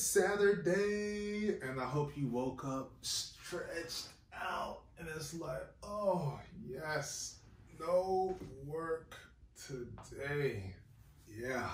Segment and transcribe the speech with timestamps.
[0.00, 7.36] Saturday, and I hope you woke up stretched out, and it's like, oh, yes,
[7.78, 8.34] no
[8.66, 9.14] work
[9.66, 10.74] today.
[11.28, 11.68] Yeah.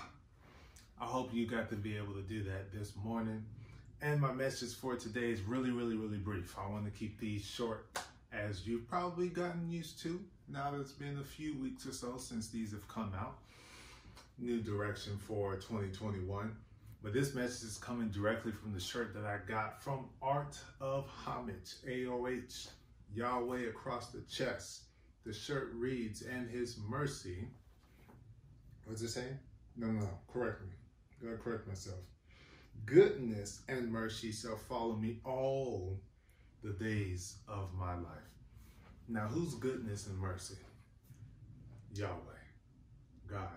[1.00, 3.44] I hope you got to be able to do that this morning.
[4.02, 6.56] And my message for today is really, really, really brief.
[6.58, 7.86] I want to keep these short,
[8.32, 12.16] as you've probably gotten used to now that it's been a few weeks or so
[12.18, 13.38] since these have come out.
[14.38, 16.56] New direction for 2021.
[17.02, 21.08] But this message is coming directly from the shirt that I got from Art of
[21.08, 22.68] Homage, AOH,
[23.14, 24.84] Yahweh across the chest.
[25.24, 27.48] The shirt reads, and his mercy.
[28.84, 29.38] What's it saying?
[29.76, 30.10] No, no, no.
[30.32, 30.68] Correct me.
[31.22, 31.98] Gotta correct myself.
[32.84, 36.00] Goodness and mercy shall follow me all
[36.62, 38.30] the days of my life.
[39.08, 40.56] Now, whose goodness and mercy?
[41.94, 42.10] Yahweh,
[43.26, 43.48] God,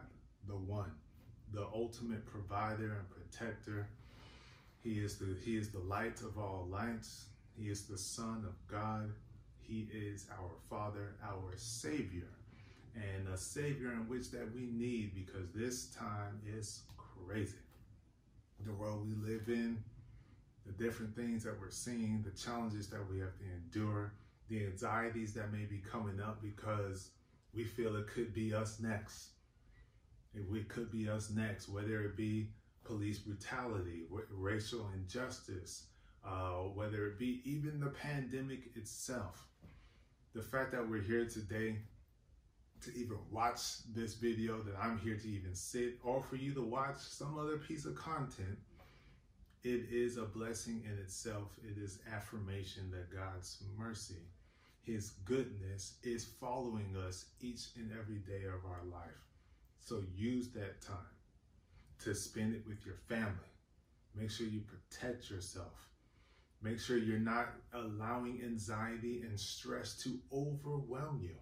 [0.47, 0.91] the one,
[1.53, 3.87] the ultimate provider and protector.
[4.83, 7.25] He is the He is the light of all lights.
[7.57, 9.11] He is the Son of God.
[9.59, 12.29] He is our Father, our Savior,
[12.95, 17.57] and a Savior in which that we need because this time is crazy.
[18.65, 19.77] The world we live in,
[20.65, 24.13] the different things that we're seeing, the challenges that we have to endure,
[24.49, 27.09] the anxieties that may be coming up because
[27.53, 29.29] we feel it could be us next.
[30.35, 32.49] It could be us next, whether it be
[32.83, 35.85] police brutality, racial injustice,
[36.25, 39.47] uh, whether it be even the pandemic itself.
[40.33, 41.77] The fact that we're here today
[42.81, 46.61] to even watch this video, that I'm here to even sit, or for you to
[46.61, 48.57] watch some other piece of content,
[49.63, 51.57] it is a blessing in itself.
[51.63, 54.23] It is affirmation that God's mercy,
[54.81, 59.25] His goodness is following us each and every day of our life.
[59.79, 60.97] So use that time
[62.03, 63.49] to spend it with your family.
[64.15, 65.89] Make sure you protect yourself.
[66.61, 71.35] Make sure you're not allowing anxiety and stress to overwhelm you.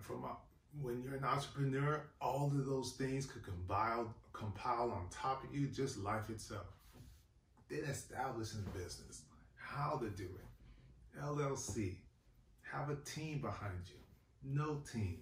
[0.00, 0.36] From a,
[0.80, 5.66] when you're an entrepreneur, all of those things could compile, compile on top of you,
[5.66, 6.66] just life itself.
[7.68, 9.22] Then establishing a business,
[9.56, 11.96] how to do it, LLC,
[12.70, 14.00] have a team behind you,
[14.44, 15.18] no team.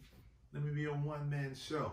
[0.53, 1.93] Let me be a one man show.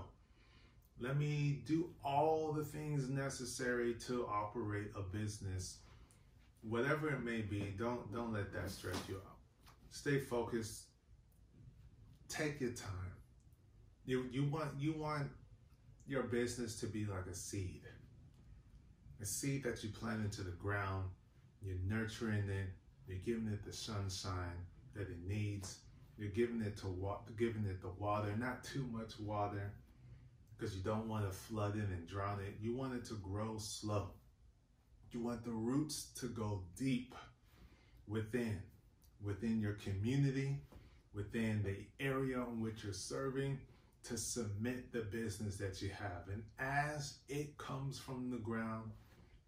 [1.02, 5.78] Let me do all the things necessary to operate a business.
[6.62, 9.38] Whatever it may be, don't don't let that stress you out.
[9.92, 10.84] Stay focused.
[12.28, 13.14] Take your time.
[14.06, 15.30] You you want you want
[16.06, 17.84] your business to be like a seed.
[19.22, 21.06] A seed that you plant into the ground,
[21.62, 22.70] you're nurturing it,
[23.08, 25.80] you're giving it the sunshine that it needs.
[26.18, 29.72] You're giving it to water, giving it the water, not too much water,
[30.60, 32.56] because you don't want to flood it and drown it.
[32.62, 34.10] You want it to grow slow.
[35.12, 37.16] You want the roots to go deep
[38.08, 38.62] within,
[39.24, 40.58] within your community,
[41.14, 43.60] within the area in which you're serving,
[44.04, 46.28] to submit the business that you have.
[46.32, 48.92] And as it comes from the ground,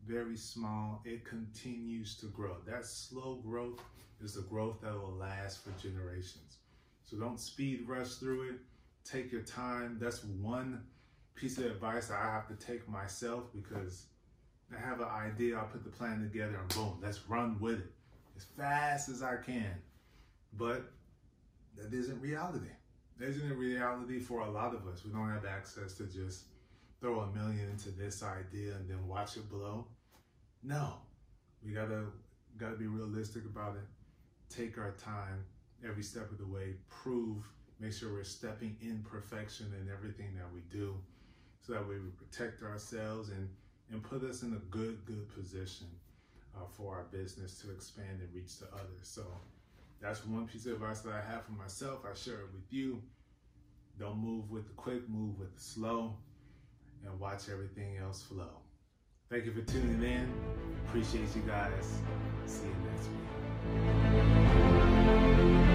[0.07, 2.55] very small, it continues to grow.
[2.65, 3.79] That slow growth
[4.23, 6.57] is the growth that will last for generations.
[7.03, 8.55] So don't speed rush through it.
[9.03, 9.97] Take your time.
[9.99, 10.81] That's one
[11.35, 14.05] piece of advice that I have to take myself because
[14.75, 17.91] I have an idea, I'll put the plan together and boom, let's run with it
[18.37, 19.73] as fast as I can.
[20.53, 20.91] But
[21.77, 22.67] that isn't reality.
[23.17, 25.03] That isn't a reality for a lot of us.
[25.05, 26.45] We don't have access to just
[26.99, 29.87] throw a million into this idea and then watch it blow.
[30.63, 30.95] No,
[31.63, 32.05] we gotta
[32.57, 34.53] gotta be realistic about it.
[34.53, 35.43] Take our time
[35.87, 36.75] every step of the way.
[36.89, 37.43] Prove,
[37.79, 40.95] make sure we're stepping in perfection in everything that we do
[41.61, 43.47] so that we protect ourselves and,
[43.91, 45.87] and put us in a good, good position
[46.55, 49.03] uh, for our business to expand and reach to others.
[49.03, 49.23] So
[50.01, 51.99] that's one piece of advice that I have for myself.
[52.09, 53.01] I share it with you.
[53.99, 56.15] Don't move with the quick, move with the slow,
[57.05, 58.61] and watch everything else flow.
[59.29, 60.33] Thank you for tuning in.
[60.87, 61.99] Appreciate you guys.
[62.45, 63.07] See you next
[65.65, 65.70] week.